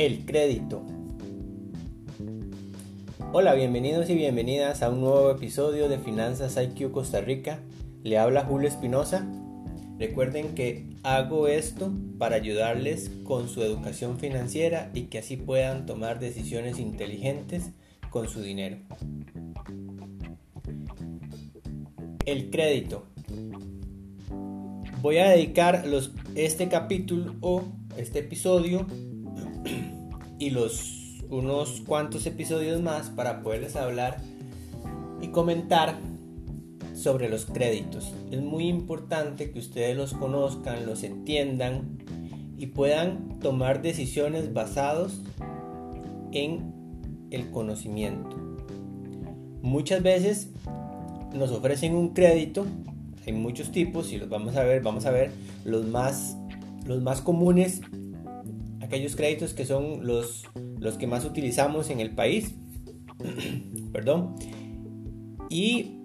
El 0.00 0.24
crédito. 0.24 0.82
Hola, 3.34 3.52
bienvenidos 3.52 4.08
y 4.08 4.14
bienvenidas 4.14 4.82
a 4.82 4.88
un 4.88 5.02
nuevo 5.02 5.30
episodio 5.30 5.90
de 5.90 5.98
Finanzas 5.98 6.56
IQ 6.56 6.90
Costa 6.90 7.20
Rica. 7.20 7.60
Le 8.02 8.16
habla 8.16 8.46
Julio 8.46 8.66
Espinosa. 8.66 9.30
Recuerden 9.98 10.54
que 10.54 10.86
hago 11.02 11.48
esto 11.48 11.92
para 12.16 12.36
ayudarles 12.36 13.10
con 13.24 13.50
su 13.50 13.62
educación 13.62 14.18
financiera 14.18 14.90
y 14.94 15.02
que 15.08 15.18
así 15.18 15.36
puedan 15.36 15.84
tomar 15.84 16.18
decisiones 16.18 16.78
inteligentes 16.78 17.68
con 18.08 18.26
su 18.26 18.40
dinero. 18.40 18.78
El 22.24 22.48
crédito. 22.48 23.04
Voy 25.02 25.18
a 25.18 25.28
dedicar 25.28 25.86
los, 25.86 26.12
este 26.36 26.70
capítulo 26.70 27.34
o 27.42 27.64
este 27.98 28.20
episodio 28.20 28.86
y 30.40 30.50
los 30.50 31.22
unos 31.28 31.82
cuantos 31.86 32.26
episodios 32.26 32.82
más 32.82 33.10
para 33.10 33.40
poderles 33.40 33.76
hablar 33.76 34.20
y 35.22 35.28
comentar 35.28 35.96
sobre 36.94 37.28
los 37.28 37.46
créditos. 37.46 38.12
Es 38.32 38.40
muy 38.40 38.66
importante 38.66 39.52
que 39.52 39.60
ustedes 39.60 39.96
los 39.96 40.12
conozcan, 40.12 40.84
los 40.86 41.04
entiendan 41.04 41.98
y 42.58 42.66
puedan 42.66 43.38
tomar 43.38 43.80
decisiones 43.82 44.52
basados 44.52 45.20
en 46.32 46.74
el 47.30 47.52
conocimiento. 47.52 48.36
Muchas 49.62 50.02
veces 50.02 50.50
nos 51.32 51.52
ofrecen 51.52 51.94
un 51.94 52.08
crédito 52.08 52.66
hay 53.26 53.32
muchos 53.32 53.70
tipos 53.70 54.12
y 54.12 54.18
los 54.18 54.28
vamos 54.28 54.56
a 54.56 54.64
ver, 54.64 54.82
vamos 54.82 55.06
a 55.06 55.10
ver 55.10 55.30
los 55.64 55.86
más, 55.86 56.36
los 56.86 57.02
más 57.02 57.20
comunes, 57.20 57.80
aquellos 58.90 59.14
créditos 59.14 59.54
que 59.54 59.64
son 59.64 60.04
los, 60.04 60.48
los 60.80 60.98
que 60.98 61.06
más 61.06 61.24
utilizamos 61.24 61.90
en 61.90 62.00
el 62.00 62.12
país. 62.12 62.56
Perdón. 63.92 64.34
Y 65.48 66.00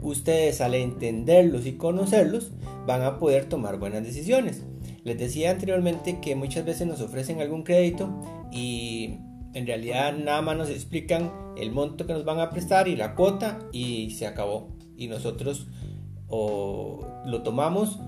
ustedes 0.00 0.60
al 0.60 0.76
entenderlos 0.76 1.66
y 1.66 1.72
conocerlos 1.72 2.52
van 2.86 3.02
a 3.02 3.18
poder 3.18 3.46
tomar 3.46 3.80
buenas 3.80 4.04
decisiones. 4.04 4.64
Les 5.02 5.18
decía 5.18 5.50
anteriormente 5.50 6.20
que 6.20 6.36
muchas 6.36 6.64
veces 6.64 6.86
nos 6.86 7.00
ofrecen 7.00 7.40
algún 7.40 7.64
crédito 7.64 8.22
y 8.52 9.16
en 9.54 9.66
realidad 9.66 10.16
nada 10.16 10.40
más 10.40 10.56
nos 10.56 10.70
explican 10.70 11.32
el 11.56 11.72
monto 11.72 12.06
que 12.06 12.12
nos 12.12 12.24
van 12.24 12.38
a 12.38 12.50
prestar 12.50 12.86
y 12.86 12.94
la 12.94 13.16
cuota 13.16 13.58
y 13.72 14.10
se 14.10 14.28
acabó. 14.28 14.76
Y 14.96 15.08
nosotros 15.08 15.66
o 16.28 17.04
lo 17.24 17.42
tomamos 17.42 17.98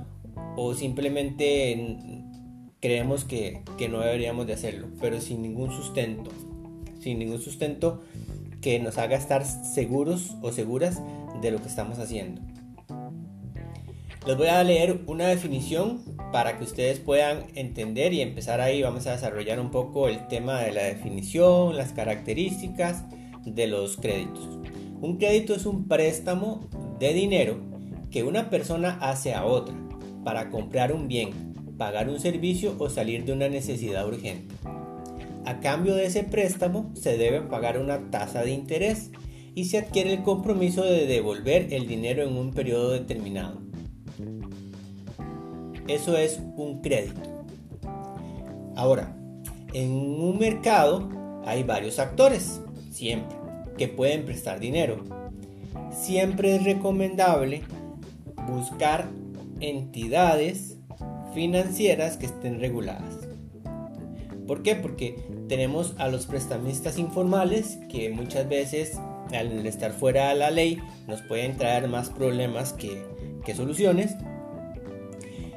o 0.57 0.75
simplemente 0.75 2.20
creemos 2.81 3.25
que, 3.25 3.63
no 3.91 4.01
deberíamos 4.01 4.47
de 4.47 4.55
hacerlo, 4.55 4.89
pero 5.01 5.21
sin 5.21 5.43
ningún 5.43 5.71
sustento, 5.71 6.31
sin 7.01 7.19
ningún 7.19 7.41
sustento 7.41 8.03
que 8.61 8.79
nos 8.79 8.99
haga 8.99 9.17
estar 9.17 9.45
seguros 9.45 10.35
o 10.43 10.53
seguras 10.53 11.01
de 11.41 11.51
lo 11.51 11.61
que 11.61 11.69
estamos 11.69 11.99
haciendo. 11.99 12.41
Les 14.27 14.37
voy 14.37 14.49
a 14.49 14.63
leer 14.63 15.01
una 15.07 15.29
definición 15.29 16.03
para 16.31 16.59
que 16.59 16.65
ustedes 16.65 17.01
puedan 17.01 17.47
entender 17.55 18.13
y 18.13 18.21
empezar 18.21 18.61
ahí. 18.61 18.83
Vamos 18.83 19.07
a 19.07 19.13
desarrollar 19.13 19.59
un 19.59 19.71
poco 19.71 20.09
el 20.09 20.29
tema 20.29 20.61
de 20.61 20.73
la 20.73 20.83
definición, 20.83 21.77
las 21.77 21.93
características 21.93 23.05
de 23.47 23.67
los 23.67 23.97
créditos. 23.97 24.47
Un 25.01 25.17
crédito 25.17 25.55
es 25.55 25.65
un 25.65 25.89
préstamo 25.89 26.69
de 26.99 27.15
dinero 27.15 27.59
que 28.11 28.23
una 28.23 28.51
persona 28.51 28.99
hace 29.01 29.33
a 29.33 29.47
otra 29.47 29.75
para 30.23 30.51
comprar 30.51 30.93
un 30.93 31.09
bien, 31.09 31.50
pagar 31.81 32.11
un 32.11 32.21
servicio 32.21 32.75
o 32.79 32.91
salir 32.91 33.25
de 33.25 33.33
una 33.33 33.49
necesidad 33.49 34.07
urgente. 34.07 34.55
A 35.47 35.61
cambio 35.61 35.95
de 35.95 36.05
ese 36.05 36.25
préstamo 36.25 36.91
se 36.95 37.17
debe 37.17 37.41
pagar 37.41 37.79
una 37.79 38.11
tasa 38.11 38.43
de 38.43 38.51
interés 38.51 39.11
y 39.55 39.65
se 39.65 39.79
adquiere 39.79 40.13
el 40.13 40.23
compromiso 40.23 40.85
de 40.85 41.07
devolver 41.07 41.73
el 41.73 41.89
dinero 41.89 42.23
en 42.23 42.37
un 42.37 42.51
periodo 42.51 42.91
determinado. 42.91 43.63
Eso 45.89 46.19
es 46.19 46.43
un 46.55 46.83
crédito. 46.83 47.23
Ahora, 48.77 49.17
en 49.73 49.91
un 49.91 50.39
mercado 50.39 51.09
hay 51.47 51.63
varios 51.63 51.99
actores, 51.99 52.61
siempre, 52.91 53.39
que 53.79 53.89
pueden 53.89 54.27
prestar 54.27 54.61
dinero. 54.61 55.03
Siempre 55.91 56.57
es 56.57 56.65
recomendable 56.65 57.63
buscar 58.47 59.09
entidades 59.61 60.77
financieras 61.35 62.17
que 62.17 62.27
estén 62.27 62.61
reguladas. 62.61 63.19
¿Por 64.47 64.63
qué? 64.63 64.75
Porque 64.75 65.17
tenemos 65.49 65.95
a 65.99 66.09
los 66.09 66.27
prestamistas 66.27 66.99
informales 66.99 67.79
que 67.89 68.11
muchas 68.11 68.49
veces 68.49 68.99
al 69.33 69.65
estar 69.67 69.93
fuera 69.93 70.31
de 70.31 70.35
la 70.35 70.51
ley 70.51 70.79
nos 71.07 71.23
pueden 71.23 71.57
traer 71.57 71.87
más 71.89 72.11
problemas 72.11 72.73
que, 72.73 73.05
que 73.45 73.55
soluciones. 73.55 74.17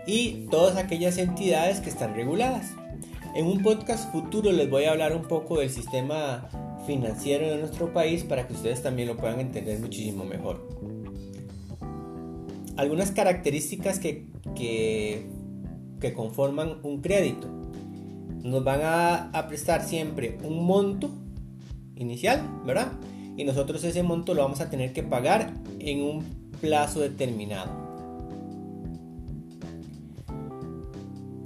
Y 0.05 0.47
todas 0.51 0.77
aquellas 0.77 1.17
entidades 1.17 1.79
que 1.79 1.89
están 1.89 2.13
reguladas. 2.13 2.71
En 3.35 3.47
un 3.47 3.63
podcast 3.63 4.11
futuro 4.11 4.51
les 4.51 4.69
voy 4.69 4.83
a 4.83 4.91
hablar 4.91 5.15
un 5.15 5.23
poco 5.23 5.59
del 5.59 5.69
sistema 5.69 6.47
financiero 6.85 7.49
de 7.49 7.57
nuestro 7.57 7.93
país 7.93 8.23
para 8.23 8.45
que 8.45 8.53
ustedes 8.53 8.83
también 8.83 9.07
lo 9.07 9.17
puedan 9.17 9.39
entender 9.39 9.79
muchísimo 9.79 10.25
mejor 10.25 10.67
algunas 12.77 13.11
características 13.11 13.99
que, 13.99 14.25
que, 14.55 15.25
conforman 16.11 16.79
un 16.83 16.99
crédito. 16.99 17.47
Nos 18.43 18.61
van 18.65 18.81
a, 18.83 19.45
prestar 19.47 19.85
siempre 19.85 20.37
un 20.43 20.65
monto 20.65 21.09
inicial, 21.95 22.45
¿verdad? 22.65 22.91
Y 23.37 23.45
nosotros 23.45 23.81
ese 23.85 24.03
monto 24.03 24.33
lo 24.33 24.41
vamos 24.41 24.59
a 24.59 24.69
tener 24.69 24.91
que 24.91 25.03
pagar 25.03 25.53
en 25.79 26.01
un 26.01 26.25
plazo 26.59 26.99
determinado. 26.99 27.71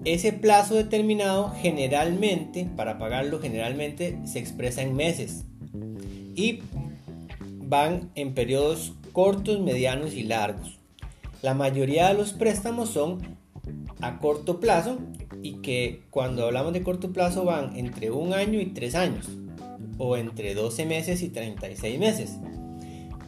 Ese 0.06 0.34
plazo 0.34 0.74
determinado 0.74 1.54
generalmente, 1.62 2.68
para 2.76 2.98
pagarlo 2.98 3.40
generalmente, 3.40 4.18
se 4.26 4.40
expresa 4.40 4.82
en 4.82 4.96
meses. 4.96 5.44
Y 6.36 6.62
van 7.60 8.10
en 8.16 8.34
periodos 8.34 8.94
cortos, 9.12 9.60
medianos 9.60 10.14
y 10.14 10.24
largos. 10.24 10.80
La 11.42 11.54
mayoría 11.54 12.08
de 12.08 12.16
los 12.16 12.34
préstamos 12.34 12.90
son 12.90 13.37
a 14.02 14.20
corto 14.20 14.60
plazo 14.60 15.00
y 15.42 15.62
que 15.62 16.04
cuando 16.10 16.46
hablamos 16.46 16.74
de 16.74 16.84
corto 16.84 17.12
plazo 17.12 17.46
van 17.46 17.76
entre 17.76 18.12
un 18.12 18.34
año 18.34 18.60
y 18.60 18.68
tres 18.68 18.96
años 18.96 19.28
o 19.98 20.18
entre 20.18 20.54
12 20.54 20.86
meses 20.86 21.22
y 21.22 21.30
36 21.30 22.00
meses. 22.00 22.38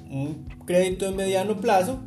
Un 0.09 0.46
crédito 0.66 1.06
de 1.06 1.12
mediano 1.12 1.57
plazo 1.57 2.00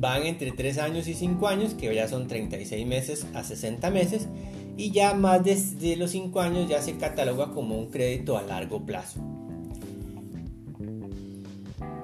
van 0.00 0.24
entre 0.24 0.52
3 0.52 0.78
años 0.78 1.08
y 1.08 1.14
5 1.14 1.48
años, 1.48 1.74
que 1.74 1.92
ya 1.94 2.08
son 2.08 2.28
36 2.28 2.86
meses 2.86 3.26
a 3.34 3.42
60 3.42 3.90
meses, 3.90 4.28
y 4.76 4.92
ya 4.92 5.14
más 5.14 5.42
de, 5.42 5.96
los 5.96 6.12
5 6.12 6.40
años 6.40 6.68
ya 6.68 6.80
se 6.80 6.96
cataloga 6.96 7.50
como 7.50 7.76
un 7.76 7.90
crédito 7.90 8.38
a 8.38 8.42
largo 8.42 8.84
plazo. 8.84 9.20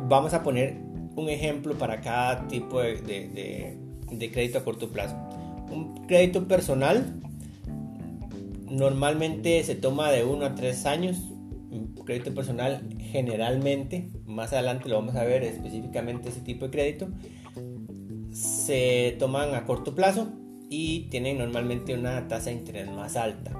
Vamos 0.09 0.35
a 0.35 0.43
poner 0.43 0.77
un 1.17 1.29
ejemplo 1.29 1.79
para 1.79 2.01
cada 2.01 2.49
tipo 2.49 2.81
de, 2.81 3.79
crédito 4.19 4.59
a 4.59 4.65
corto 4.65 4.91
plazo. 4.91 5.17
Un 5.71 6.07
crédito 6.07 6.47
personal 6.47 7.21
normalmente 8.69 9.63
se 9.63 9.75
toma 9.75 10.11
de 10.11 10.25
1 10.25 10.45
a 10.45 10.55
3 10.55 10.87
años. 10.87 11.19
Un 11.71 11.95
crédito 12.05 12.35
personal 12.35 12.83
generalmente, 12.99 14.11
más 14.27 14.53
adelante 14.53 14.89
lo 14.89 14.97
vamos 14.97 15.17
a 15.17 15.25
ver 15.25 15.43
específicamente 15.43 16.29
ese 16.29 16.41
tipo 16.41 16.67
de 16.67 16.71
crédito, 16.71 17.09
se 18.31 19.17
toman 19.19 19.55
a 19.55 19.65
corto 19.65 19.95
plazo 19.95 20.29
y 20.69 21.03
tienen 21.11 21.39
normalmente 21.39 21.95
una 21.95 22.27
tasa 22.29 22.51
de 22.51 22.57
interés 22.57 22.91
más 22.91 23.17
alta. 23.17 23.53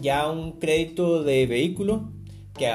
Ya 0.00 0.30
un 0.30 0.52
crédito 0.52 1.22
de 1.22 1.46
vehículo 1.46 2.10
que 2.54 2.70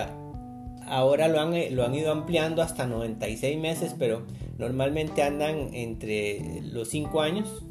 ahora 0.85 1.27
lo 1.27 1.39
han, 1.39 1.53
lo 1.75 1.83
han 1.83 1.95
ido 1.95 2.11
ampliando 2.11 2.61
hasta 2.61 2.85
96 2.85 3.59
meses, 3.59 3.95
pero 3.97 4.23
normalmente 4.57 5.23
andan 5.23 5.73
entre 5.73 6.61
los 6.61 6.89
5 6.89 7.21
años. 7.21 7.63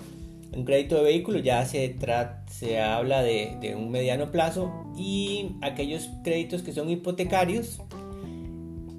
Un 0.54 0.64
crédito 0.64 0.96
de 0.96 1.04
vehículo 1.04 1.38
ya 1.38 1.64
se, 1.64 1.96
se 2.50 2.80
habla 2.80 3.22
de, 3.22 3.74
un 3.76 3.90
mediano 3.90 4.30
plazo 4.30 4.70
y 4.96 5.56
aquellos 5.62 6.10
créditos 6.22 6.62
que 6.62 6.72
son 6.72 6.90
hipotecarios 6.90 7.80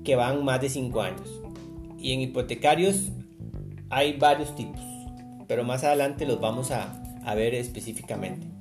que 0.03 0.15
van 0.15 0.43
más 0.43 0.61
de 0.61 0.69
5 0.69 1.01
años. 1.01 1.41
Y 1.99 2.13
en 2.13 2.21
hipotecarios 2.21 3.11
hay 3.89 4.17
varios 4.17 4.55
tipos, 4.55 4.81
pero 5.47 5.63
más 5.63 5.83
adelante 5.83 6.25
los 6.25 6.41
vamos 6.41 6.71
a 6.71 7.35
ver 7.35 7.53
específicamente. 7.53 8.53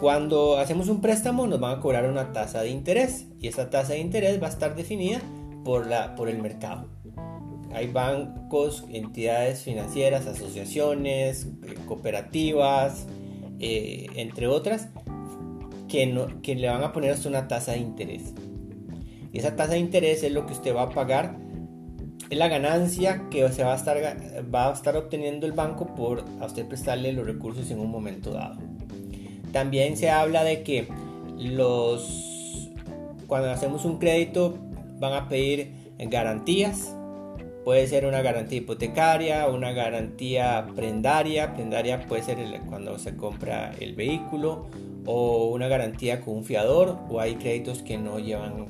Cuando 0.00 0.58
hacemos 0.58 0.88
un 0.88 1.00
préstamo 1.00 1.48
nos 1.48 1.58
van 1.58 1.78
a 1.78 1.80
cobrar 1.80 2.08
una 2.08 2.32
tasa 2.32 2.62
de 2.62 2.70
interés 2.70 3.26
y 3.40 3.48
esa 3.48 3.68
tasa 3.68 3.94
de 3.94 3.98
interés 3.98 4.40
va 4.40 4.46
a 4.46 4.50
estar 4.50 4.76
definida 4.76 5.20
por, 5.64 6.28
el 6.28 6.38
mercado. 6.40 6.86
Hay 7.72 7.88
bancos, 7.88 8.84
entidades 8.90 9.62
financieras, 9.62 10.26
asociaciones, 10.26 11.48
eh, 11.66 11.74
cooperativas, 11.86 13.06
eh, 13.60 14.06
entre 14.14 14.46
otras, 14.46 14.88
que, 15.88 16.06
le 16.06 16.68
van 16.68 16.82
a 16.82 16.92
poner 16.92 17.12
hasta 17.12 17.28
una 17.28 17.48
tasa 17.48 17.72
de 17.72 17.78
interés. 17.78 18.34
Y 19.32 19.38
esa 19.38 19.56
tasa 19.56 19.72
de 19.72 19.78
interés 19.78 20.22
es 20.22 20.32
lo 20.32 20.46
que 20.46 20.52
usted 20.52 20.74
va 20.74 20.82
a 20.82 20.88
pagar, 20.90 21.36
es 22.30 22.38
la 22.38 22.48
ganancia 22.48 23.28
que 23.30 23.48
se 23.52 23.64
va 23.64 23.72
a 23.72 23.76
estar, 23.76 23.96
va 24.54 24.68
a 24.68 24.72
estar 24.72 24.96
obteniendo 24.96 25.46
el 25.46 25.52
banco 25.52 25.94
por 25.94 26.24
a 26.40 26.46
usted 26.46 26.66
prestarle 26.66 27.12
los 27.12 27.26
recursos 27.26 27.70
en 27.70 27.78
un 27.78 27.90
momento 27.90 28.32
dado. 28.32 28.58
También 29.52 29.96
se 29.96 30.10
habla 30.10 30.44
de 30.44 30.62
que 30.62 30.88
los 31.38 32.28
cuando 33.26 33.50
hacemos 33.50 33.84
un 33.84 33.98
crédito 33.98 34.58
van 34.98 35.12
a 35.12 35.28
pedir 35.28 35.72
garantías. 35.98 36.94
Puede 37.68 37.86
ser 37.86 38.06
una 38.06 38.22
garantía 38.22 38.60
hipotecaria, 38.60 39.46
una 39.46 39.72
garantía 39.72 40.68
prendaria. 40.74 41.52
Prendaria 41.52 42.06
puede 42.06 42.22
ser 42.22 42.38
cuando 42.66 42.98
se 42.98 43.14
compra 43.14 43.72
el 43.78 43.94
vehículo 43.94 44.68
o 45.04 45.48
una 45.48 45.68
garantía 45.68 46.22
con 46.22 46.36
un 46.36 46.44
fiador 46.44 46.96
o 47.10 47.20
hay 47.20 47.34
créditos 47.34 47.82
que 47.82 47.98
no 47.98 48.20
llevan 48.20 48.68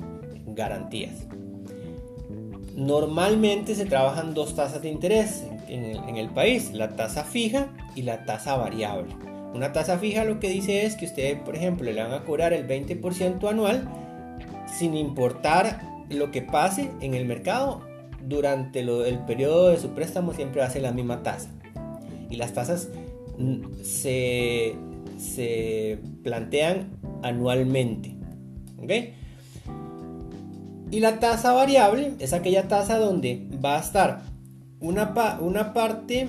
garantías. 0.48 1.28
Normalmente 2.74 3.76
se 3.76 3.84
trabajan 3.84 4.34
dos 4.34 4.56
tasas 4.56 4.82
de 4.82 4.88
interés 4.88 5.44
en 5.68 5.84
el, 5.84 5.98
en 5.98 6.16
el 6.16 6.30
país, 6.30 6.72
la 6.72 6.96
tasa 6.96 7.22
fija 7.22 7.68
y 7.94 8.02
la 8.02 8.24
tasa 8.24 8.56
variable. 8.56 9.14
Una 9.54 9.72
tasa 9.72 9.98
fija 9.98 10.24
lo 10.24 10.40
que 10.40 10.48
dice 10.48 10.86
es 10.86 10.96
que 10.96 11.04
usted, 11.04 11.38
por 11.42 11.54
ejemplo, 11.54 11.88
le 11.92 12.02
van 12.02 12.14
a 12.14 12.24
cobrar 12.24 12.52
el 12.52 12.66
20% 12.66 13.48
anual 13.48 13.88
sin 14.76 14.96
importar 14.96 15.82
lo 16.08 16.32
que 16.32 16.42
pase 16.42 16.90
en 17.00 17.14
el 17.14 17.26
mercado 17.26 17.87
durante 18.26 18.80
el 18.80 19.18
periodo 19.26 19.68
de 19.68 19.78
su 19.78 19.90
préstamo 19.90 20.32
siempre 20.32 20.60
va 20.60 20.66
a 20.66 20.70
ser 20.70 20.82
la 20.82 20.92
misma 20.92 21.22
tasa. 21.22 21.50
Y 22.30 22.36
las 22.36 22.52
tasas 22.52 22.88
se, 23.82 24.74
se 25.18 25.98
plantean 26.22 26.90
anualmente. 27.22 28.14
Y 30.90 31.00
la 31.00 31.18
tasa 31.18 31.52
variable 31.52 32.14
es 32.18 32.32
aquella 32.32 32.68
tasa 32.68 32.98
donde 32.98 33.46
va 33.62 33.76
a 33.76 33.80
estar 33.80 34.22
una, 34.80 35.38
una 35.40 35.72
parte 35.72 36.28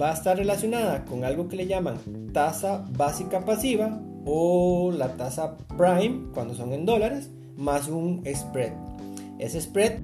va 0.00 0.10
a 0.10 0.14
estar 0.14 0.36
relacionada 0.36 1.04
con 1.04 1.24
algo 1.24 1.48
que 1.48 1.56
le 1.56 1.66
llaman 1.66 1.98
tasa 2.32 2.84
básica 2.96 3.44
pasiva 3.44 4.00
o 4.24 4.92
la 4.92 5.16
tasa 5.16 5.56
prime 5.76 6.28
cuando 6.34 6.54
son 6.54 6.72
en 6.72 6.86
dólares 6.86 7.30
más 7.56 7.88
un 7.88 8.22
spread. 8.34 8.72
Ese 9.38 9.60
spread 9.60 10.00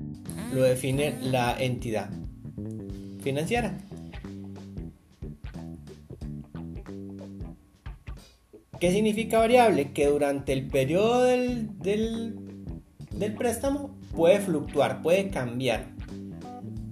lo 0.53 0.63
define 0.63 1.15
la 1.23 1.57
entidad 1.59 2.11
financiera. 3.23 3.79
¿Qué 8.81 8.93
significa 8.93 9.39
variable? 9.39 9.93
Que 9.93 10.07
durante 10.07 10.53
el 10.53 10.69
periodo 10.69 11.25
del, 11.25 11.69
del, 11.81 13.35
préstamo 13.37 13.99
puede 14.15 14.39
fluctuar, 14.39 15.03
puede 15.03 15.31
cambiar 15.31 15.87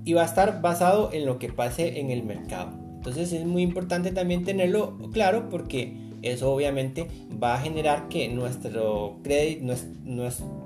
y 0.04 0.12
va 0.12 0.22
a 0.22 0.26
estar 0.26 0.60
basado 0.60 1.10
en 1.12 1.26
lo 1.26 1.38
que 1.38 1.48
pase 1.48 2.00
en 2.00 2.10
el 2.10 2.24
mercado. 2.24 2.72
Entonces 2.96 3.32
es 3.32 3.44
muy 3.44 3.62
importante 3.62 4.10
también 4.10 4.42
tenerlo 4.42 4.98
claro 5.12 5.48
porque 5.48 5.96
eso 6.22 6.52
obviamente 6.52 7.06
va 7.40 7.54
a 7.54 7.60
generar 7.60 8.08
que 8.08 8.28
nuestro 8.28 9.20
crédito, 9.22 9.64
nuestro, 9.64 9.90
nuestro 10.04 10.65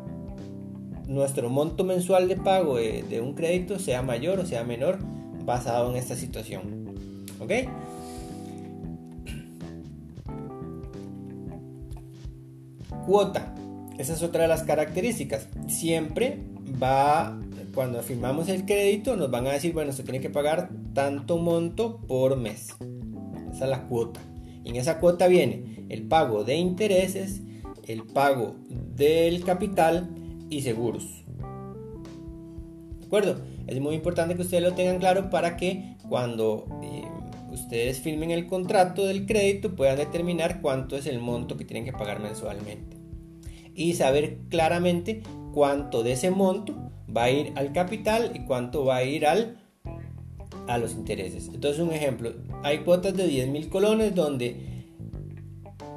monto 1.49 1.85
mensual 1.85 2.29
de 2.29 2.37
pago 2.37 2.77
de, 2.77 3.21
un 3.21 3.35
crédito 3.35 3.79
sea 3.79 4.03
mayor 4.03 4.39
o 4.39 4.47
sea 4.47 4.65
menor 4.65 4.99
basado 5.45 5.91
en 5.91 5.97
esta 5.97 6.17
situación. 6.17 6.95
¿Ok? 7.41 7.53
Cuota. 13.07 13.55
Esa 13.99 14.15
es 14.15 14.23
otra 14.23 14.43
de 14.43 14.49
las 14.49 14.63
características. 14.63 15.49
Siempre 15.69 16.39
va, 16.83 17.39
cuando 17.75 18.03
firmamos 18.03 18.49
el 18.49 18.65
crédito, 18.65 19.17
nos 19.17 19.31
van 19.31 19.47
a 19.47 19.53
decir, 19.53 19.73
bueno, 19.73 19.93
se 19.93 20.05
tiene 20.05 20.21
que 20.21 20.31
pagar 20.31 20.71
tanto 20.95 21.39
monto 21.39 21.99
por 22.07 22.37
mes. 22.37 22.69
Esa 23.53 23.65
es 23.65 23.71
la 23.71 23.83
cuota. 23.89 24.21
En 24.65 24.77
esa 24.77 25.01
cuota 25.01 25.27
viene 25.27 25.87
el 25.89 26.05
pago 26.05 26.45
de 26.45 26.57
intereses, 26.57 27.43
el 27.87 28.05
pago 28.05 28.57
del 28.69 29.43
capital 29.45 30.09
y 30.51 30.63
seguros. 30.63 31.25
¿De 32.99 33.07
acuerdo? 33.07 33.41
Es 33.67 33.81
muy 33.81 33.95
importante 33.95 34.35
que 34.35 34.43
ustedes 34.43 34.63
lo 34.63 34.75
tengan 34.75 34.99
claro 34.99 35.31
para 35.31 35.57
que 35.57 35.97
cuando 36.09 36.67
eh, 36.83 37.05
ustedes 37.53 38.01
firmen 38.01 38.31
el 38.31 38.47
contrato 38.47 39.07
del 39.07 39.27
crédito 39.27 39.75
puedan 39.75 39.97
determinar 39.97 40.61
cuánto 40.61 40.97
es 40.97 41.07
el 41.07 41.21
monto 41.21 41.57
que 41.57 41.65
tienen 41.65 41.85
que 41.85 41.93
pagar 41.93 42.21
mensualmente. 42.21 42.97
Y 43.75 43.95
saber 43.95 44.39
claramente 44.49 45.23
cuánto 45.55 46.03
de 46.03 46.13
ese 46.13 46.31
monto 46.31 46.75
va 47.15 47.25
a 47.25 47.31
ir 47.31 47.53
al 47.57 47.73
capital 47.73 48.33
y 48.35 48.41
cuánto 48.41 48.85
va 48.85 48.97
a 48.97 49.05
ir 49.05 49.27
al, 49.27 49.59
a 50.67 50.79
los 50.79 50.93
intereses. 50.93 51.51
Entonces 51.53 51.81
un 51.81 51.93
ejemplo, 51.93 52.33
hay 52.63 52.79
cuotas 52.79 53.17
de 53.17 53.27
10 53.27 53.49
mil 53.49 53.69
colones 53.69 54.15
donde 54.15 54.57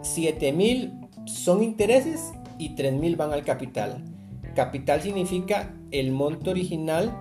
7 0.02 0.52
mil 0.54 0.94
son 1.26 1.64
intereses 1.64 2.32
y 2.58 2.76
3 2.76 2.94
mil 2.94 3.16
van 3.16 3.34
al 3.34 3.44
capital. 3.44 4.04
Capital 4.54 5.02
significa 5.02 5.74
el 5.92 6.12
monto 6.12 6.52
original 6.52 7.16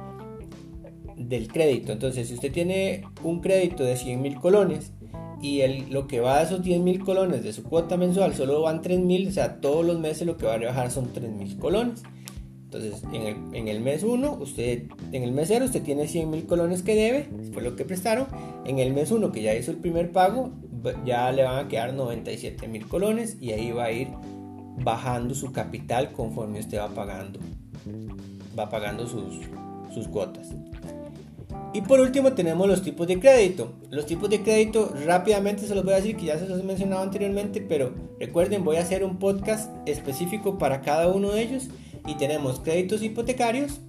del 1.16 1.48
crédito. 1.48 1.92
Entonces, 1.92 2.28
si 2.28 2.34
usted 2.34 2.52
tiene 2.52 3.04
un 3.22 3.40
crédito 3.40 3.84
de 3.84 3.96
100 3.96 4.20
mil 4.20 4.36
colones 4.36 4.92
y 5.40 5.60
el, 5.60 5.90
lo 5.90 6.06
que 6.06 6.20
va 6.20 6.38
a 6.38 6.42
esos 6.42 6.62
10 6.62 6.80
mil 6.80 7.00
colones 7.04 7.42
de 7.42 7.52
su 7.52 7.64
cuota 7.64 7.96
mensual 7.96 8.34
solo 8.34 8.62
van 8.62 8.80
3 8.80 9.00
mil, 9.00 9.28
o 9.28 9.32
sea, 9.32 9.60
todos 9.60 9.84
los 9.84 9.98
meses 9.98 10.26
lo 10.26 10.36
que 10.36 10.46
va 10.46 10.54
a 10.54 10.58
rebajar 10.58 10.90
son 10.90 11.12
3 11.12 11.30
mil 11.30 11.58
colones. 11.58 12.02
Entonces, 12.64 13.02
en 13.12 13.22
el, 13.22 13.36
en 13.52 13.68
el 13.68 13.80
mes 13.80 14.02
1, 14.02 14.38
usted, 14.40 14.84
en 15.12 15.22
el 15.22 15.32
mes 15.32 15.48
0, 15.48 15.66
usted 15.66 15.82
tiene 15.82 16.08
100 16.08 16.30
mil 16.30 16.46
colones 16.46 16.82
que 16.82 16.94
debe, 16.94 17.28
fue 17.52 17.62
lo 17.62 17.76
que 17.76 17.84
prestaron. 17.84 18.26
En 18.64 18.78
el 18.78 18.94
mes 18.94 19.10
1, 19.10 19.30
que 19.30 19.42
ya 19.42 19.54
hizo 19.54 19.72
el 19.72 19.76
primer 19.76 20.10
pago, 20.10 20.52
ya 21.04 21.30
le 21.32 21.42
van 21.42 21.66
a 21.66 21.68
quedar 21.68 21.92
97 21.92 22.66
mil 22.68 22.86
colones 22.88 23.36
y 23.40 23.52
ahí 23.52 23.72
va 23.72 23.84
a 23.84 23.92
ir 23.92 24.08
bajando 24.78 25.34
su 25.34 25.52
capital 25.52 26.12
conforme 26.12 26.60
usted 26.60 26.78
va 26.78 26.88
pagando, 26.88 27.38
va 28.58 28.68
pagando 28.68 29.06
sus, 29.06 29.40
sus 29.92 30.08
cuotas. 30.08 30.48
Y 31.74 31.80
por 31.80 32.00
último 32.00 32.32
tenemos 32.32 32.68
los 32.68 32.82
tipos 32.82 33.06
de 33.06 33.18
crédito. 33.18 33.72
Los 33.90 34.04
tipos 34.06 34.28
de 34.28 34.42
crédito 34.42 34.92
rápidamente 35.06 35.66
se 35.66 35.74
los 35.74 35.84
voy 35.84 35.94
a 35.94 35.96
decir 35.96 36.16
que 36.16 36.26
ya 36.26 36.38
se 36.38 36.46
los 36.46 36.60
he 36.60 36.62
mencionado 36.62 37.02
anteriormente, 37.02 37.62
pero 37.62 37.94
recuerden 38.20 38.64
voy 38.64 38.76
a 38.76 38.82
hacer 38.82 39.04
un 39.04 39.18
podcast 39.18 39.70
específico 39.86 40.58
para 40.58 40.82
cada 40.82 41.08
uno 41.08 41.30
de 41.30 41.42
ellos. 41.42 41.68
Y 42.06 42.16
tenemos 42.16 42.60
créditos 42.60 43.02
hipotecarios, 43.02 43.80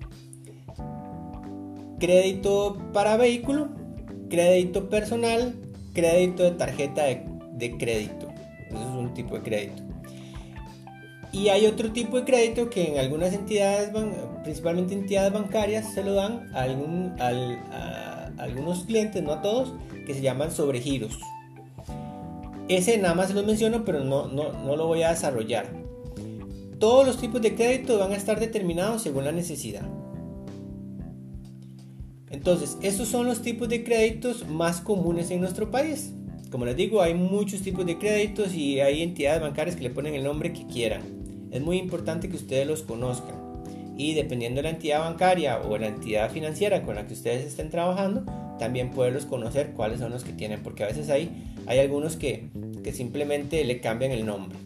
crédito 2.00 2.78
para 2.94 3.18
vehículo, 3.18 3.70
crédito 4.30 4.90
personal, 4.90 5.56
crédito 5.94 6.44
de 6.44 6.52
tarjeta 6.52 7.04
de, 7.04 7.26
de 7.54 7.78
crédito. 7.78 8.28
Eso 8.70 8.78
es 8.78 8.96
un 8.96 9.14
tipo 9.14 9.36
de 9.36 9.42
crédito. 9.42 9.93
Y 11.34 11.50
hay 11.50 11.66
otro 11.66 11.92
tipo 11.92 12.18
de 12.18 12.26
crédito 12.26 12.70
que 12.70 12.92
en 12.92 13.00
algunas 13.00 13.34
entidades, 13.34 13.90
principalmente 14.44 14.94
entidades 14.94 15.34
bancarias, 15.34 15.92
se 15.92 16.04
lo 16.04 16.14
dan 16.14 16.48
a, 16.54 18.30
algunos 18.38 18.84
clientes, 18.84 19.22
no 19.24 19.34
a 19.34 19.42
todos, 19.42 19.74
que 20.06 20.14
se 20.14 20.22
llaman 20.22 20.52
sobregiros. 20.52 21.18
Ese 22.68 23.00
nada 23.00 23.16
más 23.16 23.30
se 23.30 23.34
lo 23.34 23.42
menciono, 23.42 23.84
pero 23.84 24.04
no, 24.04 24.28
no, 24.28 24.54
no 24.54 24.76
lo 24.76 24.86
voy 24.86 25.02
a 25.02 25.10
desarrollar. 25.10 25.66
Todos 26.78 27.08
los 27.08 27.18
tipos 27.18 27.42
de 27.42 27.56
crédito 27.56 27.98
van 27.98 28.12
a 28.12 28.16
estar 28.16 28.40
determinados 28.40 29.02
según 29.02 29.26
la 29.26 29.32
necesidad. 29.32 29.90
Entonces, 32.30 32.78
estos 32.84 33.08
son 33.08 33.26
los 33.26 33.42
tipos 33.42 33.70
de 33.70 33.84
créditos 33.84 34.48
más 34.48 34.82
comunes 34.82 35.32
en 35.32 35.42
nuestro 35.42 35.72
país. 35.72 36.14
Como 36.52 36.66
les 36.66 36.76
digo, 36.76 37.02
hay 37.02 37.16
muchos 37.16 37.62
tipos 37.62 37.88
de 37.88 37.98
créditos 37.98 38.54
y 38.54 38.80
hay 38.82 39.02
entidades 39.02 39.42
bancarias 39.42 39.76
que 39.76 39.84
le 39.84 39.90
ponen 39.90 40.14
el 40.14 40.24
nombre 40.24 40.54
que 40.54 40.68
quieran 40.68 41.23
es 41.54 41.62
muy 41.62 41.78
importante 41.78 42.30
que 42.30 42.36
ustedes 42.36 42.66
los 42.68 42.82
conozcan. 42.82 43.36
Y 43.96 44.16
dependiendo 44.16 44.58
de 44.58 44.64
la 44.64 44.70
entidad 44.72 45.02
bancaria 45.02 45.60
o 45.60 45.78
la 45.78 45.88
entidad 45.88 46.32
financiera 46.32 46.82
con 46.82 46.96
la 46.96 47.06
que 47.06 47.14
ustedes 47.14 47.46
estén 47.46 47.70
trabajando, 47.70 48.26
también 48.58 48.90
poderlos 48.90 49.26
conocer 49.26 49.74
cuáles 49.74 50.00
son 50.00 50.12
los 50.12 50.24
que 50.24 50.34
tienen, 50.34 50.64
porque 50.64 50.84
a 50.84 50.88
veces 50.88 51.12
hay, 51.12 51.54
hay 51.68 51.78
algunos 51.78 52.16
que, 52.16 52.50
que 52.84 52.92
simplemente 52.92 53.64
le 53.66 53.82
cambian 53.82 54.12
el 54.12 54.26
nombre. 54.26 54.58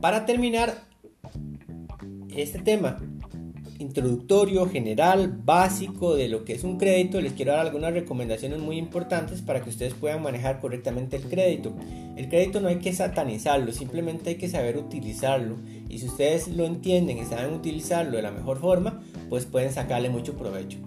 Para 0.00 0.24
terminar 0.24 0.84
este 2.28 2.60
tema, 2.60 2.98
introductorio, 3.78 4.68
general, 4.68 5.40
básico 5.44 6.14
de 6.14 6.28
lo 6.28 6.44
que 6.44 6.54
es 6.54 6.64
un 6.64 6.78
crédito, 6.78 7.20
les 7.20 7.32
quiero 7.32 7.52
dar 7.52 7.60
algunas 7.66 7.92
recomendaciones 7.92 8.58
muy 8.58 8.78
importantes 8.78 9.42
para 9.42 9.62
que 9.62 9.70
ustedes 9.70 9.94
puedan 9.94 10.22
manejar 10.22 10.60
correctamente 10.60 11.16
el 11.16 11.24
crédito. 11.24 11.74
El 12.16 12.28
crédito 12.28 12.60
no 12.60 12.68
hay 12.68 12.76
que 12.76 12.92
satanizarlo, 12.92 13.72
simplemente 13.72 14.30
hay 14.30 14.36
que 14.36 14.48
saber 14.48 14.76
utilizarlo. 14.78 15.56
Y 15.88 15.98
si 15.98 16.06
ustedes 16.06 16.48
lo 16.48 16.64
entienden 16.64 17.18
y 17.18 17.24
saben 17.24 17.54
utilizarlo 17.54 18.16
de 18.16 18.22
la 18.22 18.30
mejor 18.30 18.58
forma, 18.58 19.02
pues 19.28 19.46
pueden 19.46 19.72
sacarle 19.72 20.10
mucho 20.10 20.34
provecho. 20.34 20.78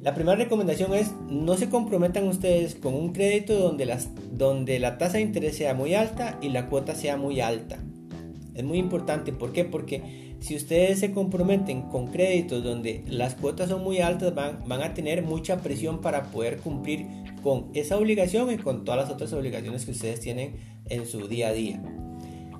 La 0.00 0.14
primera 0.14 0.36
recomendación 0.36 0.94
es 0.94 1.12
no 1.28 1.56
se 1.56 1.70
comprometan 1.70 2.28
ustedes 2.28 2.76
con 2.76 2.94
un 2.94 3.12
crédito 3.12 3.58
donde, 3.58 3.84
las, 3.84 4.10
donde 4.32 4.78
la 4.78 4.96
tasa 4.96 5.18
de 5.18 5.22
interés 5.22 5.56
sea 5.56 5.74
muy 5.74 5.94
alta 5.94 6.38
y 6.40 6.50
la 6.50 6.68
cuota 6.68 6.94
sea 6.94 7.16
muy 7.16 7.40
alta. 7.40 7.78
Es 8.58 8.64
muy 8.64 8.78
importante, 8.78 9.32
¿por 9.32 9.52
qué? 9.52 9.64
Porque 9.64 10.36
si 10.40 10.56
ustedes 10.56 10.98
se 10.98 11.12
comprometen 11.12 11.82
con 11.82 12.08
créditos 12.08 12.62
donde 12.62 13.04
las 13.06 13.34
cuotas 13.36 13.68
son 13.68 13.82
muy 13.84 14.00
altas, 14.00 14.34
van, 14.34 14.64
van 14.66 14.82
a 14.82 14.94
tener 14.94 15.22
mucha 15.22 15.58
presión 15.58 16.00
para 16.00 16.24
poder 16.24 16.58
cumplir 16.58 17.06
con 17.42 17.70
esa 17.74 17.96
obligación 17.96 18.52
y 18.52 18.58
con 18.58 18.84
todas 18.84 19.02
las 19.02 19.10
otras 19.10 19.32
obligaciones 19.32 19.84
que 19.84 19.92
ustedes 19.92 20.20
tienen 20.20 20.56
en 20.86 21.06
su 21.06 21.28
día 21.28 21.48
a 21.48 21.52
día. 21.52 21.82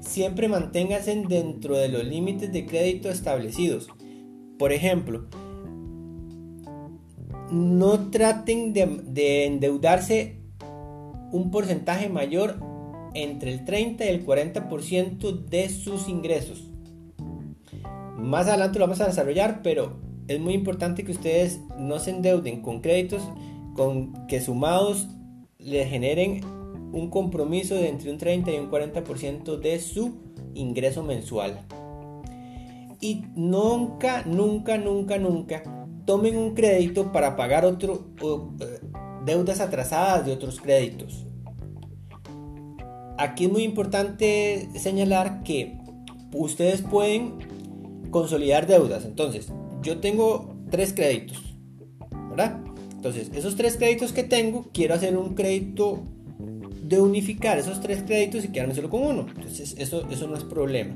Siempre 0.00 0.48
manténganse 0.48 1.14
dentro 1.28 1.76
de 1.76 1.88
los 1.88 2.04
límites 2.04 2.52
de 2.52 2.64
crédito 2.64 3.10
establecidos. 3.10 3.88
Por 4.58 4.72
ejemplo, 4.72 5.26
no 7.50 8.10
traten 8.10 8.72
de, 8.72 9.46
endeudarse 9.46 10.36
un 11.32 11.50
porcentaje 11.50 12.08
mayor 12.08 12.58
entre 13.22 13.52
el 13.52 13.64
30 13.64 14.04
y 14.04 14.08
el 14.08 14.26
40% 14.26 15.44
de 15.46 15.68
sus 15.68 16.08
ingresos. 16.08 16.64
Más 18.16 18.48
adelante 18.48 18.78
lo 18.78 18.86
vamos 18.86 19.00
a 19.00 19.06
desarrollar, 19.06 19.60
pero 19.62 20.00
es 20.26 20.40
muy 20.40 20.54
importante 20.54 21.04
que 21.04 21.12
ustedes 21.12 21.60
no 21.78 21.98
se 21.98 22.10
endeuden 22.10 22.62
con 22.62 22.80
créditos 22.80 23.22
con 23.74 24.26
que 24.26 24.40
sumados 24.40 25.08
le 25.58 25.86
generen 25.86 26.40
un 26.92 27.10
compromiso 27.10 27.74
de 27.74 27.88
entre 27.88 28.10
un 28.10 28.18
30 28.18 28.50
y 28.50 28.58
un 28.58 28.70
40% 28.70 29.58
de 29.58 29.78
su 29.78 30.16
ingreso 30.54 31.02
mensual. 31.02 31.60
Y 33.00 33.24
nunca, 33.36 34.24
nunca, 34.26 34.76
nunca, 34.78 35.18
nunca 35.18 35.62
tomen 36.04 36.36
un 36.36 36.54
crédito 36.54 37.12
para 37.12 37.36
pagar 37.36 37.64
otro, 37.64 38.08
eh, 38.60 38.80
deudas 39.24 39.60
atrasadas 39.60 40.24
de 40.26 40.32
otros 40.32 40.60
créditos. 40.60 41.27
Aquí 43.18 43.46
es 43.46 43.52
muy 43.52 43.64
importante 43.64 44.68
señalar 44.76 45.42
que 45.42 45.76
ustedes 46.32 46.82
pueden 46.82 47.34
consolidar 48.10 48.66
deudas. 48.66 49.04
Entonces, 49.04 49.48
yo 49.82 49.98
tengo 49.98 50.54
tres 50.70 50.92
créditos, 50.92 51.42
¿verdad? 52.30 52.60
Entonces, 52.92 53.30
esos 53.34 53.56
tres 53.56 53.76
créditos 53.76 54.12
que 54.12 54.22
tengo, 54.22 54.66
quiero 54.72 54.94
hacer 54.94 55.16
un 55.16 55.34
crédito 55.34 56.04
de 56.82 57.00
unificar 57.00 57.58
esos 57.58 57.80
tres 57.80 58.02
créditos 58.02 58.44
y 58.44 58.48
quedarme 58.48 58.74
solo 58.74 58.88
con 58.88 59.02
uno. 59.02 59.26
Entonces, 59.34 59.74
eso, 59.78 60.08
eso 60.10 60.26
no 60.28 60.36
es 60.36 60.44
problema. 60.44 60.94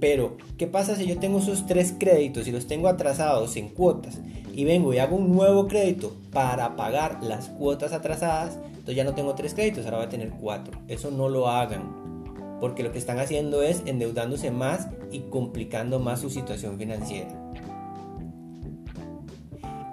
Pero, 0.00 0.36
¿qué 0.56 0.66
pasa 0.66 0.96
si 0.96 1.06
yo 1.06 1.18
tengo 1.18 1.38
esos 1.38 1.66
tres 1.66 1.94
créditos 1.98 2.46
y 2.48 2.52
los 2.52 2.66
tengo 2.66 2.88
atrasados 2.88 3.56
en 3.56 3.68
cuotas 3.68 4.18
y 4.54 4.64
vengo 4.64 4.94
y 4.94 4.98
hago 4.98 5.16
un 5.16 5.34
nuevo 5.34 5.68
crédito 5.68 6.16
para 6.32 6.76
pagar 6.76 7.22
las 7.22 7.48
cuotas 7.48 7.92
atrasadas? 7.92 8.58
Entonces 8.88 9.04
ya 9.04 9.10
no 9.10 9.14
tengo 9.14 9.34
tres 9.34 9.52
créditos, 9.52 9.84
ahora 9.84 9.98
voy 9.98 10.06
a 10.06 10.08
tener 10.08 10.30
cuatro. 10.30 10.80
Eso 10.88 11.10
no 11.10 11.28
lo 11.28 11.48
hagan, 11.48 12.24
porque 12.58 12.82
lo 12.82 12.90
que 12.90 12.96
están 12.96 13.18
haciendo 13.18 13.62
es 13.62 13.82
endeudándose 13.84 14.50
más 14.50 14.88
y 15.12 15.20
complicando 15.28 15.98
más 15.98 16.22
su 16.22 16.30
situación 16.30 16.78
financiera. 16.78 17.28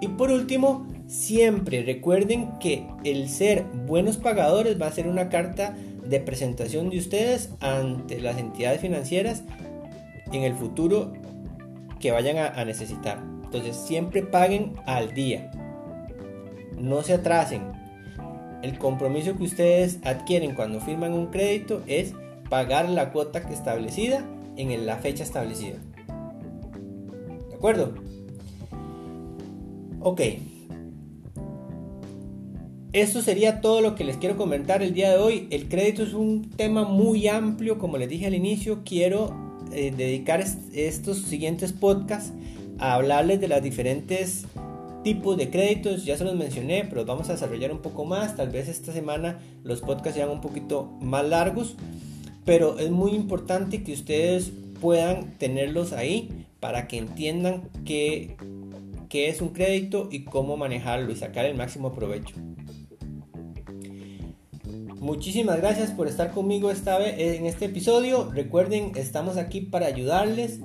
Y 0.00 0.08
por 0.08 0.30
último, 0.30 0.86
siempre 1.06 1.82
recuerden 1.82 2.58
que 2.58 2.86
el 3.04 3.28
ser 3.28 3.64
buenos 3.86 4.16
pagadores 4.16 4.80
va 4.80 4.86
a 4.86 4.92
ser 4.92 5.08
una 5.08 5.28
carta 5.28 5.76
de 6.02 6.18
presentación 6.18 6.88
de 6.88 6.96
ustedes 6.96 7.50
ante 7.60 8.18
las 8.18 8.38
entidades 8.38 8.80
financieras 8.80 9.42
en 10.32 10.42
el 10.42 10.54
futuro 10.54 11.12
que 12.00 12.12
vayan 12.12 12.38
a, 12.38 12.64
necesitar. 12.64 13.22
Entonces 13.44 13.76
siempre 13.76 14.22
paguen 14.22 14.72
al 14.86 15.12
día. 15.12 15.50
No 16.78 17.02
se 17.02 17.12
atrasen. 17.12 17.84
El 18.62 18.78
compromiso 18.78 19.36
que 19.36 19.44
ustedes 19.44 19.98
adquieren 20.04 20.54
cuando 20.54 20.80
firman 20.80 21.12
un 21.12 21.26
crédito 21.26 21.82
es 21.86 22.14
pagar 22.48 22.88
la 22.88 23.12
cuota 23.12 23.46
que 23.46 23.52
establecida 23.52 24.24
en 24.56 24.86
la 24.86 24.96
fecha 24.96 25.22
establecida. 25.22 25.76
¿De 27.48 27.54
acuerdo? 27.54 27.94
Ok. 30.00 30.20
Esto 32.92 33.20
sería 33.20 33.60
todo 33.60 33.82
lo 33.82 33.94
que 33.94 34.04
les 34.04 34.16
quiero 34.16 34.36
comentar 34.36 34.82
el 34.82 34.94
día 34.94 35.10
de 35.10 35.18
hoy. 35.18 35.48
El 35.50 35.68
crédito 35.68 36.02
es 36.02 36.14
un 36.14 36.50
tema 36.50 36.84
muy 36.84 37.28
amplio, 37.28 37.78
como 37.78 37.98
les 37.98 38.08
dije 38.08 38.26
al 38.26 38.34
inicio. 38.34 38.82
Quiero 38.84 39.34
eh, 39.72 39.92
dedicar 39.94 40.42
estos 40.72 41.18
siguientes 41.18 41.72
podcasts 41.72 42.32
a 42.78 42.94
hablarles 42.94 43.40
de 43.40 43.48
los 43.48 43.62
diferentes 43.62 44.46
tipos 45.06 45.36
de 45.36 45.50
créditos. 45.50 46.04
Ya 46.04 46.18
se 46.18 46.24
los 46.24 46.34
mencioné, 46.34 46.84
pero 46.84 47.04
vamos 47.04 47.28
a 47.28 47.34
desarrollar 47.34 47.70
un 47.70 47.78
poco 47.78 48.04
más. 48.04 48.34
Tal 48.34 48.50
vez 48.50 48.66
esta 48.66 48.92
semana 48.92 49.38
los 49.62 49.80
podcasts 49.80 50.16
sean 50.16 50.30
un 50.30 50.40
poquito 50.40 50.90
más 51.00 51.24
largos, 51.24 51.76
pero 52.44 52.80
es 52.80 52.90
muy 52.90 53.12
importante 53.12 53.84
que 53.84 53.92
ustedes 53.92 54.50
puedan 54.80 55.38
tenerlos 55.38 55.92
ahí 55.92 56.46
para 56.58 56.88
que 56.88 56.98
entiendan 56.98 57.68
qué, 57.84 58.36
qué 59.08 59.28
es 59.28 59.40
un 59.40 59.50
crédito 59.50 60.08
y 60.10 60.24
cómo 60.24 60.56
manejarlo 60.56 61.12
y 61.12 61.16
sacar 61.16 61.44
el 61.44 61.54
máximo 61.54 61.92
provecho. 61.92 62.34
Muchísimas 64.98 65.58
gracias 65.58 65.92
por 65.92 66.08
estar 66.08 66.32
conmigo 66.32 66.72
esta 66.72 66.98
vez 66.98 67.14
en 67.16 67.46
este 67.46 67.66
episodio. 67.66 68.28
Recuerden, 68.32 68.90
estamos 68.96 69.36
aquí 69.36 69.60
para 69.60 69.86
ayudarles. 69.86 70.58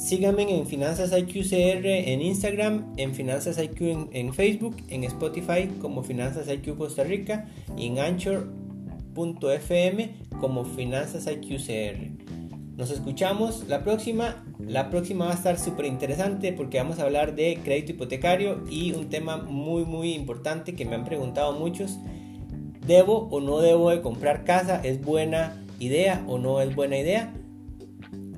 Síganme 0.00 0.42
en 0.56 0.66
Finanzas 0.66 1.12
IQ 1.12 1.46
CR 1.46 1.84
en 1.84 2.22
Instagram, 2.22 2.94
en 2.96 3.14
Finanzas 3.14 3.58
IQ 3.58 4.08
en, 4.12 4.32
Facebook, 4.32 4.76
en 4.88 5.04
Spotify 5.04 5.68
como 5.78 6.02
Finanzas 6.02 6.48
IQ 6.48 6.78
Costa 6.78 7.04
Rica 7.04 7.46
y 7.76 7.88
en 7.88 7.98
Anchor.fm 7.98 8.50
como 10.40 10.64
Finanzas 10.64 11.26
IQ 11.26 11.58
CR. 11.58 11.98
Nos 12.78 12.90
escuchamos 12.90 13.68
la 13.68 13.84
próxima. 13.84 14.42
La 14.58 14.88
próxima 14.88 15.26
va 15.26 15.32
a 15.32 15.34
estar 15.34 15.58
súper 15.58 15.84
interesante 15.84 16.54
porque 16.54 16.78
vamos 16.78 16.98
a 16.98 17.02
hablar 17.02 17.34
de 17.34 17.60
crédito 17.62 17.92
hipotecario 17.92 18.64
y 18.70 18.92
un 18.92 19.10
tema 19.10 19.36
muy 19.36 19.84
muy 19.84 20.14
importante 20.14 20.74
que 20.74 20.86
me 20.86 20.94
han 20.94 21.04
preguntado 21.04 21.52
muchos 21.52 21.98
¿Debo 22.86 23.28
o 23.30 23.40
no 23.40 23.60
debo 23.60 23.90
de 23.90 24.00
comprar 24.00 24.44
casa? 24.44 24.80
¿Es 24.82 25.02
buena 25.02 25.62
idea 25.78 26.24
o 26.26 26.38
no 26.38 26.62
es 26.62 26.74
buena 26.74 26.96
idea? 26.96 27.34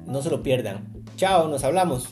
No 0.06 0.22
se 0.22 0.30
lo 0.30 0.42
pierdan. 0.42 0.91
Chao, 1.16 1.48
nos 1.48 1.64
hablamos. 1.64 2.08